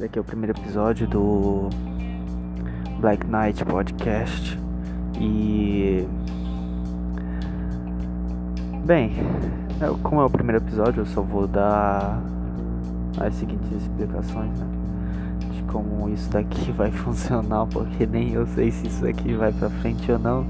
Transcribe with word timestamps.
Esse 0.00 0.06
daqui 0.06 0.18
é 0.18 0.22
o 0.22 0.24
primeiro 0.24 0.58
episódio 0.58 1.06
do 1.06 1.68
Black 3.00 3.26
Knight 3.26 3.62
Podcast. 3.66 4.58
E. 5.20 6.06
Bem, 8.86 9.12
é, 9.78 10.02
como 10.02 10.22
é 10.22 10.24
o 10.24 10.30
primeiro 10.30 10.64
episódio, 10.64 11.02
eu 11.02 11.06
só 11.06 11.20
vou 11.20 11.46
dar 11.46 12.18
as 13.20 13.34
seguintes 13.34 13.70
explicações, 13.72 14.58
né? 14.58 14.66
De 15.52 15.62
como 15.64 16.08
isso 16.08 16.30
daqui 16.30 16.72
vai 16.72 16.90
funcionar, 16.90 17.66
porque 17.66 18.06
nem 18.06 18.32
eu 18.32 18.46
sei 18.46 18.70
se 18.70 18.86
isso 18.86 19.06
aqui 19.06 19.34
vai 19.34 19.52
pra 19.52 19.68
frente 19.68 20.10
ou 20.10 20.18
não, 20.18 20.46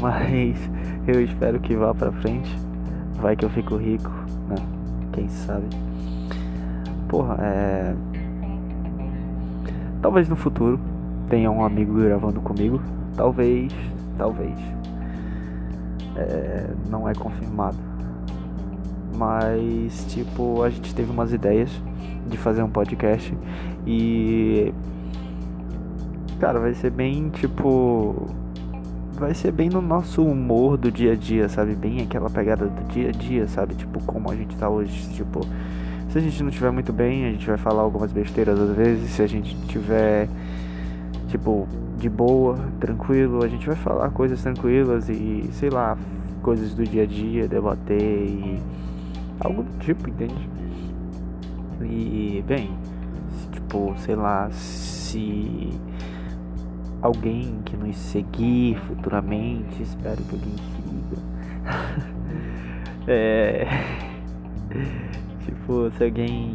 mas 0.00 0.56
eu 1.08 1.24
espero 1.24 1.58
que 1.58 1.74
vá 1.74 1.92
pra 1.92 2.12
frente. 2.12 2.56
Vai 3.14 3.34
que 3.34 3.44
eu 3.44 3.50
fico 3.50 3.74
rico, 3.74 4.12
né? 4.48 4.54
Quem 5.12 5.28
sabe. 5.28 5.66
Porra, 7.08 7.36
é. 7.40 8.15
Talvez 10.06 10.28
no 10.28 10.36
futuro 10.36 10.78
tenha 11.28 11.50
um 11.50 11.64
amigo 11.64 12.00
gravando 12.00 12.40
comigo. 12.40 12.80
Talvez, 13.16 13.72
talvez. 14.16 14.56
É, 16.14 16.70
não 16.88 17.08
é 17.08 17.12
confirmado. 17.12 17.76
Mas, 19.16 20.06
tipo, 20.08 20.62
a 20.62 20.70
gente 20.70 20.94
teve 20.94 21.10
umas 21.10 21.32
ideias 21.32 21.68
de 22.28 22.36
fazer 22.36 22.62
um 22.62 22.68
podcast 22.68 23.36
e. 23.84 24.72
Cara, 26.38 26.60
vai 26.60 26.72
ser 26.72 26.92
bem, 26.92 27.28
tipo. 27.30 28.28
Vai 29.14 29.34
ser 29.34 29.50
bem 29.50 29.68
no 29.68 29.82
nosso 29.82 30.22
humor 30.24 30.76
do 30.76 30.88
dia 30.88 31.14
a 31.14 31.16
dia, 31.16 31.48
sabe? 31.48 31.74
Bem 31.74 32.02
aquela 32.02 32.30
pegada 32.30 32.66
do 32.66 32.84
dia 32.84 33.08
a 33.08 33.12
dia, 33.12 33.48
sabe? 33.48 33.74
Tipo, 33.74 34.00
como 34.04 34.30
a 34.30 34.36
gente 34.36 34.56
tá 34.56 34.68
hoje. 34.68 35.12
Tipo, 35.14 35.40
se 36.08 36.18
a 36.18 36.20
gente 36.20 36.42
não 36.42 36.48
estiver 36.50 36.70
muito 36.70 36.92
bem, 36.92 37.26
a 37.26 37.32
gente 37.32 37.46
vai 37.46 37.56
falar 37.56 37.82
algumas 37.82 38.12
besteiras 38.12 38.58
às 38.58 38.76
vezes. 38.76 39.10
Se 39.10 39.22
a 39.22 39.26
gente 39.26 39.56
tiver, 39.66 40.28
tipo, 41.28 41.66
de 41.98 42.08
boa, 42.08 42.58
tranquilo, 42.80 43.42
a 43.44 43.48
gente 43.48 43.66
vai 43.66 43.76
falar 43.76 44.10
coisas 44.10 44.40
tranquilas 44.42 45.08
e, 45.08 45.48
sei 45.52 45.70
lá, 45.70 45.96
coisas 46.42 46.74
do 46.74 46.84
dia 46.84 47.02
a 47.02 47.06
dia, 47.06 47.48
debater 47.48 48.00
e. 48.00 48.62
algo 49.40 49.62
do 49.62 49.78
tipo, 49.80 50.08
entende? 50.08 50.48
E, 51.82 52.42
bem, 52.46 52.70
tipo, 53.52 53.94
sei 53.98 54.14
lá, 54.14 54.48
se 54.50 55.70
alguém 57.02 57.60
que 57.64 57.76
nos 57.76 57.96
seguir 57.96 58.78
futuramente, 58.86 59.82
espero 59.82 60.22
que 60.22 60.34
alguém 60.34 60.54
siga. 60.56 61.22
é. 63.08 63.66
Tipo, 65.66 65.90
se 65.98 66.04
alguém 66.04 66.54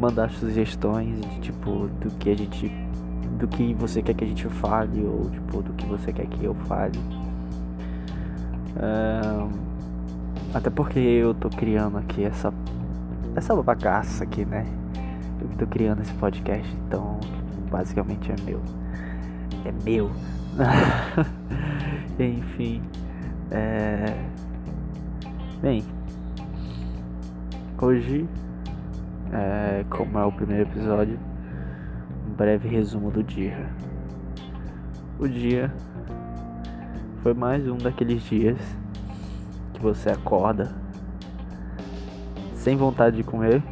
mandar 0.00 0.30
sugestões 0.30 1.20
de 1.20 1.40
tipo 1.40 1.86
do 2.00 2.10
que 2.14 2.30
a 2.30 2.34
gente. 2.34 2.72
do 3.38 3.46
que 3.46 3.74
você 3.74 4.00
quer 4.00 4.14
que 4.14 4.24
a 4.24 4.26
gente 4.26 4.48
fale, 4.48 5.04
ou 5.04 5.28
tipo, 5.28 5.62
do 5.62 5.74
que 5.74 5.84
você 5.84 6.10
quer 6.14 6.26
que 6.26 6.42
eu 6.42 6.54
fale. 6.54 6.98
até 10.54 10.70
porque 10.70 10.98
eu 10.98 11.34
tô 11.34 11.50
criando 11.50 11.98
aqui 11.98 12.24
essa. 12.24 12.50
essa 13.36 13.54
bagaça 13.62 14.24
aqui, 14.24 14.46
né? 14.46 14.66
Eu 15.38 15.48
tô 15.58 15.66
criando 15.66 16.00
esse 16.00 16.14
podcast, 16.14 16.74
então 16.86 17.20
basicamente 17.70 18.32
é 18.32 18.36
meu. 18.46 18.62
É 19.66 19.72
meu. 19.84 20.10
Enfim. 22.18 22.81
Hoje, 28.12 28.28
é, 29.32 29.84
como 29.88 30.18
é 30.18 30.24
o 30.26 30.30
primeiro 30.30 30.68
episódio, 30.68 31.18
um 32.28 32.34
breve 32.34 32.68
resumo 32.68 33.10
do 33.10 33.22
dia. 33.22 33.70
O 35.18 35.26
dia 35.26 35.72
foi 37.22 37.32
mais 37.32 37.66
um 37.66 37.78
daqueles 37.78 38.22
dias 38.24 38.58
que 39.72 39.80
você 39.80 40.10
acorda 40.10 40.74
sem 42.54 42.76
vontade 42.76 43.16
de 43.16 43.22
comer, 43.22 43.62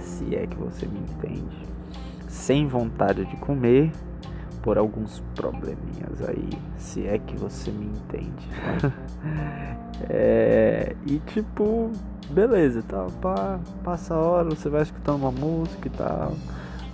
se 0.00 0.34
é 0.34 0.46
que 0.46 0.56
você 0.56 0.86
me 0.86 1.00
entende, 1.00 1.68
sem 2.28 2.66
vontade 2.66 3.26
de 3.26 3.36
comer 3.36 3.92
por 4.62 4.78
alguns 4.78 5.20
probleminhas 5.34 6.22
aí, 6.26 6.48
se 6.78 7.06
é 7.06 7.18
que 7.18 7.36
você 7.36 7.70
me 7.70 7.86
entende. 7.86 8.48
é, 10.08 10.94
e 11.04 11.18
tipo, 11.18 11.90
beleza 12.30 12.82
tal. 12.88 13.10
Pá, 13.20 13.58
passa 13.82 14.14
a 14.14 14.18
hora, 14.18 14.50
você 14.50 14.68
vai 14.68 14.82
escutando 14.82 15.16
uma 15.16 15.32
música 15.32 15.88
e 15.88 15.90
tal. 15.90 16.32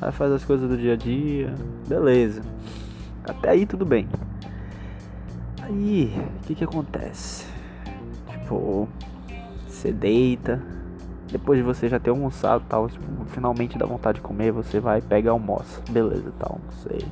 Aí 0.00 0.12
faz 0.12 0.32
as 0.32 0.44
coisas 0.44 0.68
do 0.68 0.76
dia 0.76 0.94
a 0.94 0.96
dia. 0.96 1.54
Beleza. 1.86 2.42
Até 3.24 3.50
aí 3.50 3.66
tudo 3.66 3.84
bem. 3.84 4.08
Aí, 5.62 6.12
o 6.42 6.46
que 6.46 6.54
que 6.54 6.64
acontece? 6.64 7.46
Tipo, 8.30 8.88
você 9.66 9.92
deita. 9.92 10.62
Depois 11.30 11.58
de 11.58 11.62
você 11.62 11.90
já 11.90 12.00
ter 12.00 12.08
almoçado 12.08 12.64
tal, 12.66 12.88
tipo, 12.88 13.04
finalmente 13.26 13.76
dá 13.76 13.84
vontade 13.84 14.16
de 14.16 14.22
comer, 14.22 14.50
você 14.50 14.80
vai 14.80 15.02
pega 15.02 15.30
almoça. 15.30 15.82
Beleza, 15.90 16.32
tal, 16.38 16.58
almocei. 16.58 17.06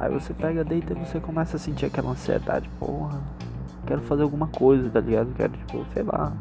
Aí 0.00 0.10
você 0.10 0.32
pega, 0.32 0.64
deita 0.64 0.94
e 0.94 0.96
você 0.96 1.20
começa 1.20 1.58
a 1.58 1.60
sentir 1.60 1.84
aquela 1.84 2.10
ansiedade. 2.10 2.70
Porra, 2.78 3.20
quero 3.86 4.00
fazer 4.00 4.22
alguma 4.22 4.48
coisa, 4.48 4.88
tá 4.88 4.98
ligado? 4.98 5.34
Quero, 5.34 5.52
tipo, 5.52 5.84
sei 5.92 6.02
lá, 6.02 6.32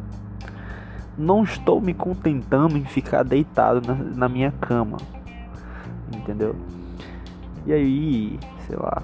não 1.18 1.44
estou 1.44 1.82
me 1.82 1.94
contentando 1.94 2.78
em 2.78 2.86
ficar 2.86 3.24
deitado 3.24 3.86
na, 3.86 3.96
na 3.96 4.30
minha 4.30 4.54
cama. 4.54 4.96
Entendeu? 6.16 6.56
E 7.66 7.74
aí, 7.74 8.40
sei 8.66 8.78
lá. 8.78 9.04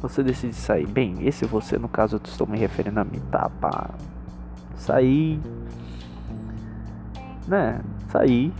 Você 0.00 0.22
decide 0.22 0.54
sair. 0.54 0.86
Bem, 0.86 1.26
esse 1.26 1.44
você, 1.44 1.76
no 1.76 1.88
caso, 1.88 2.14
eu 2.16 2.20
estou 2.24 2.46
me 2.46 2.56
referindo 2.56 3.00
a 3.00 3.04
mim, 3.04 3.20
tá? 3.32 3.50
Pá. 3.60 3.90
Saí. 4.76 5.40
Né? 7.48 7.80
Saí. 8.10 8.54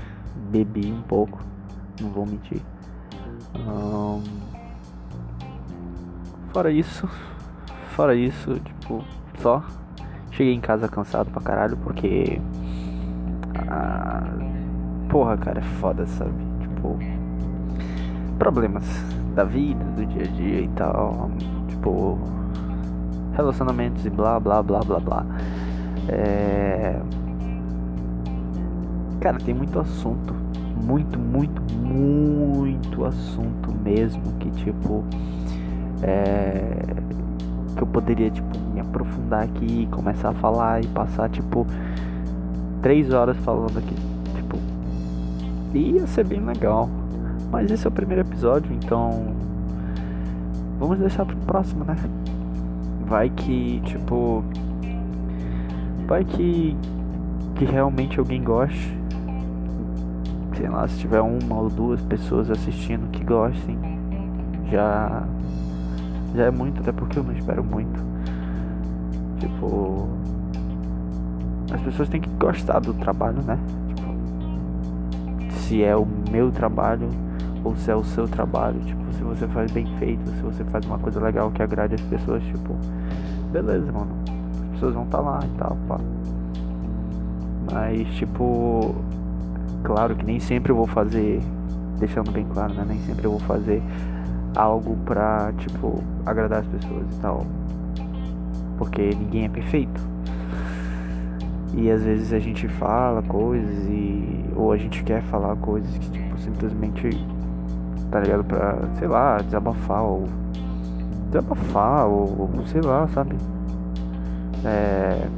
Bebi 0.51 0.93
um 0.93 1.03
pouco. 1.03 1.39
Não 2.01 2.11
vou 2.11 2.27
mentir. 2.27 2.61
Fora 6.53 6.71
isso. 6.71 7.09
Fora 7.95 8.15
isso, 8.15 8.55
tipo, 8.61 9.05
só 9.41 9.63
Cheguei 10.39 10.55
em 10.55 10.61
casa 10.61 10.87
cansado 10.87 11.29
pra 11.33 11.43
caralho 11.43 11.77
porque. 11.79 12.41
Ah, 13.69 14.23
porra, 15.09 15.37
cara, 15.37 15.59
é 15.59 15.63
foda, 15.81 16.07
sabe? 16.07 16.31
Tipo. 16.61 16.97
Problemas 18.39 18.85
da 19.35 19.43
vida, 19.43 19.85
do 19.97 20.07
dia 20.07 20.23
a 20.23 20.27
dia 20.27 20.61
e 20.61 20.69
tal. 20.69 21.29
Tipo. 21.67 22.17
Relacionamentos 23.33 24.07
e 24.07 24.11
blá 24.11 24.39
blá 24.39 24.63
blá 24.63 24.79
blá 24.79 25.01
blá. 25.01 25.27
É. 26.09 27.01
Cara, 29.21 29.39
tem 29.39 29.55
muito 29.55 29.81
assunto. 29.81 30.35
Muito, 30.85 31.19
muito, 31.19 31.61
muito 31.75 33.05
assunto 33.05 33.75
mesmo. 33.83 34.23
Que 34.39 34.53
tipo. 34.53 35.05
É. 36.03 36.97
Que 37.77 37.83
eu 37.83 37.87
poderia, 37.87 38.31
tipo 38.31 38.59
me 38.79 38.81
aprofundar 38.81 39.43
aqui, 39.45 39.89
começar 39.91 40.31
a 40.31 40.35
falar 40.35 40.83
e 40.83 40.87
passar 40.89 41.29
tipo 41.29 41.67
três 42.81 43.13
horas 43.13 43.37
falando 43.39 43.79
aqui, 43.79 43.95
tipo, 44.37 44.57
ia 45.77 46.07
ser 46.07 46.25
bem 46.25 46.41
legal. 46.41 46.89
Mas 47.51 47.71
esse 47.71 47.87
é 47.87 47.89
o 47.89 47.93
primeiro 47.93 48.23
episódio, 48.23 48.73
então 48.73 49.35
vamos 50.79 50.99
deixar 50.99 51.25
pro 51.25 51.37
próximo, 51.39 51.85
né? 51.85 51.97
Vai 53.07 53.31
que 53.31 53.81
tipo, 53.85 54.45
vai 56.07 56.25
que 56.25 56.77
que 57.57 57.65
realmente 57.65 58.19
alguém 58.19 58.43
goste. 58.43 58.97
Sei 60.57 60.69
lá, 60.69 60.87
se 60.89 60.99
tiver 60.99 61.21
uma 61.21 61.57
ou 61.57 61.69
duas 61.69 62.01
pessoas 62.03 62.51
assistindo 62.51 63.11
que 63.11 63.25
gostem, 63.25 63.79
já 64.71 65.25
já 66.39 66.45
é 66.45 66.51
muito, 66.51 66.81
até 66.81 66.93
porque 66.93 67.19
eu 67.19 67.25
não 67.25 67.33
espero 67.33 67.63
muito. 67.65 68.01
Tipo. 69.41 70.09
As 71.73 71.81
pessoas 71.83 72.09
têm 72.09 72.21
que 72.21 72.31
gostar 72.39 72.81
do 72.81 72.95
trabalho, 72.95 73.43
né? 73.43 73.59
Tipo, 73.89 75.53
se 75.61 75.83
é 75.83 75.95
o 75.95 76.07
meu 76.31 76.51
trabalho 76.51 77.09
ou 77.63 77.77
se 77.77 77.91
é 77.91 77.95
o 77.95 78.05
seu 78.05 78.27
trabalho. 78.27 78.81
Tipo, 78.81 79.13
se 79.13 79.23
você 79.23 79.47
faz 79.49 79.71
bem 79.71 79.87
feito, 79.99 80.25
se 80.31 80.41
você 80.41 80.65
faz 80.65 80.87
uma 80.87 80.99
coisa 80.99 81.21
legal 81.21 81.51
que 81.51 81.63
agrade 81.63 81.95
as 81.95 82.01
pessoas, 82.03 82.43
tipo, 82.45 82.75
beleza, 83.53 83.93
mano. 83.93 84.13
As 84.63 84.71
pessoas 84.75 84.95
vão 84.95 85.05
estar 85.05 85.19
tá 85.19 85.25
lá 85.25 85.41
e 85.45 85.59
tal, 85.59 85.77
pá. 85.87 86.01
Mas, 87.71 88.09
tipo, 88.15 88.95
claro 89.85 90.15
que 90.15 90.25
nem 90.25 90.41
sempre 90.41 90.73
eu 90.73 90.77
vou 90.77 90.87
fazer, 90.87 91.43
deixando 91.99 92.31
bem 92.31 92.47
claro, 92.51 92.73
né? 92.73 92.85
Nem 92.89 92.99
sempre 93.01 93.27
eu 93.27 93.33
vou 93.33 93.41
fazer 93.41 93.83
algo 94.55 94.97
pra, 95.05 95.53
tipo, 95.59 96.03
agradar 96.27 96.61
as 96.61 96.67
pessoas 96.67 97.07
e 97.15 97.21
tal 97.21 97.47
porque 98.79 99.11
ninguém 99.11 99.45
é 99.45 99.49
perfeito. 99.49 100.01
E 101.75 101.91
às 101.91 102.03
vezes 102.03 102.33
a 102.33 102.39
gente 102.39 102.67
fala 102.69 103.21
coisas 103.23 103.85
e. 103.87 104.45
ou 104.57 104.73
a 104.73 104.77
gente 104.77 105.03
quer 105.03 105.23
falar 105.25 105.55
coisas 105.57 105.91
que 105.99 106.11
tipo 106.11 106.39
simplesmente 106.39 107.11
tá 108.11 108.21
ligado? 108.21 108.45
Pra, 108.45 108.79
sei 108.99 109.09
lá, 109.09 109.39
desabafar 109.39 110.03
ou. 110.03 110.25
Desabafar 111.27 112.07
ou, 112.07 112.41
ou 112.41 112.67
sei 112.67 112.81
lá, 112.81 113.07
sabe? 113.09 113.37
É. 114.65 115.29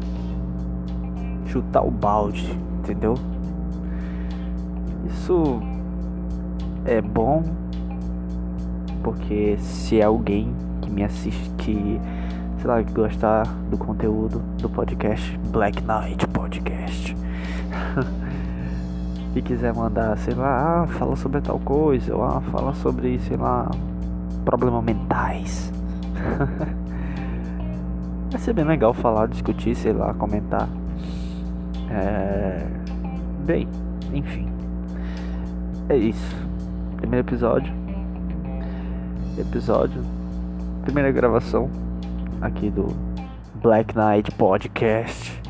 Chutar 1.46 1.84
o 1.84 1.90
balde, 1.90 2.56
entendeu? 2.78 3.14
Isso 5.06 5.60
é 6.84 7.00
bom 7.02 7.42
porque 9.02 9.56
se 9.58 10.00
é 10.00 10.04
alguém 10.04 10.54
que 10.82 10.90
me 10.90 11.02
assiste 11.02 11.50
que 11.58 12.00
sei 12.58 12.66
lá 12.66 12.82
que 12.82 12.92
gostar 12.92 13.46
do 13.70 13.78
conteúdo 13.78 14.40
do 14.58 14.68
podcast 14.68 15.36
Black 15.50 15.82
Knight 15.82 16.26
Podcast 16.28 17.16
e 19.34 19.42
quiser 19.42 19.72
mandar, 19.72 20.16
sei 20.18 20.34
lá, 20.34 20.82
ah, 20.82 20.86
fala 20.86 21.16
sobre 21.16 21.40
tal 21.40 21.58
coisa, 21.60 22.14
ou 22.14 22.22
ah, 22.22 22.40
fala 22.50 22.74
sobre, 22.74 23.18
sei 23.20 23.36
lá, 23.36 23.70
problemas 24.44 24.84
mentais. 24.84 25.72
Vai 28.30 28.40
ser 28.40 28.52
bem 28.52 28.64
legal 28.64 28.92
falar, 28.92 29.26
discutir, 29.26 29.74
sei 29.74 29.92
lá, 29.92 30.14
comentar. 30.14 30.68
É... 31.90 32.64
Bem, 33.44 33.66
enfim. 34.12 34.48
É 35.88 35.96
isso. 35.96 36.36
Primeiro 36.96 37.26
episódio. 37.26 37.79
Episódio. 39.38 40.02
Primeira 40.82 41.10
gravação 41.10 41.70
aqui 42.40 42.70
do 42.70 42.88
Black 43.54 43.94
Knight 43.96 44.30
Podcast. 44.32 45.40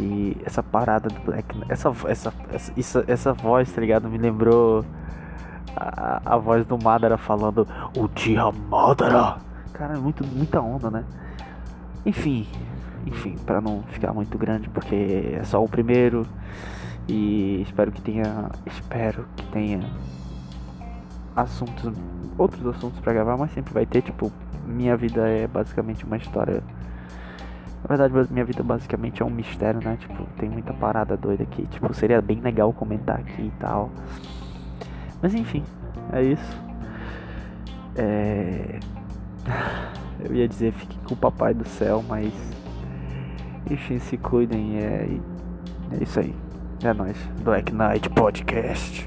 E 0.00 0.36
essa 0.44 0.62
parada 0.62 1.08
do 1.08 1.20
Black 1.20 1.54
essa, 1.68 1.92
essa, 2.06 2.32
essa, 2.52 3.04
essa 3.06 3.32
voz, 3.32 3.72
tá 3.72 3.80
ligado? 3.80 4.08
Me 4.08 4.18
lembrou 4.18 4.84
a, 5.76 6.20
a 6.24 6.36
voz 6.36 6.66
do 6.66 6.78
Madara 6.78 7.16
falando 7.16 7.66
o 7.96 8.08
dia 8.08 8.50
Madara. 8.50 9.36
Cara, 9.72 9.94
é 9.94 9.98
muito, 9.98 10.26
muita 10.26 10.60
onda, 10.60 10.90
né? 10.90 11.04
Enfim, 12.04 12.46
enfim, 13.06 13.36
para 13.44 13.60
não 13.60 13.82
ficar 13.88 14.12
muito 14.12 14.36
grande, 14.36 14.68
porque 14.68 15.36
é 15.38 15.44
só 15.44 15.62
o 15.62 15.68
primeiro. 15.68 16.26
E 17.08 17.62
espero 17.62 17.92
que 17.92 18.00
tenha. 18.00 18.50
Espero 18.66 19.26
que 19.36 19.44
tenha 19.46 19.80
assuntos. 21.36 21.92
Outros 22.38 22.66
assuntos 22.66 23.00
para 23.00 23.12
gravar, 23.12 23.36
mas 23.36 23.50
sempre 23.52 23.72
vai 23.72 23.86
ter, 23.86 24.02
tipo, 24.02 24.32
minha 24.66 24.96
vida 24.96 25.26
é 25.28 25.46
basicamente 25.46 26.04
uma 26.04 26.16
história 26.16 26.62
na 27.88 27.94
verdade, 27.94 28.32
minha 28.32 28.44
vida 28.44 28.64
basicamente 28.64 29.22
é 29.22 29.24
um 29.24 29.30
mistério, 29.30 29.80
né? 29.80 29.96
Tipo, 30.00 30.24
tem 30.38 30.48
muita 30.48 30.72
parada 30.72 31.16
doida 31.16 31.44
aqui. 31.44 31.66
Tipo, 31.66 31.94
seria 31.94 32.20
bem 32.20 32.40
legal 32.40 32.72
comentar 32.72 33.20
aqui 33.20 33.42
e 33.42 33.52
tal. 33.60 33.92
Mas 35.22 35.34
enfim, 35.34 35.62
é 36.12 36.22
isso. 36.22 36.60
É... 37.94 38.80
Eu 40.18 40.34
ia 40.34 40.48
dizer 40.48 40.72
fiquem 40.72 40.98
com 41.06 41.14
o 41.14 41.16
papai 41.16 41.54
do 41.54 41.66
céu, 41.68 42.02
mas. 42.08 42.32
Enfim, 43.70 44.00
se 44.00 44.16
cuidem. 44.16 44.78
É, 44.78 45.08
é 45.92 46.02
isso 46.02 46.18
aí. 46.18 46.34
É 46.82 46.92
nóis. 46.92 47.16
Black 47.44 47.72
Knight 47.72 48.08
Podcast. 48.10 49.06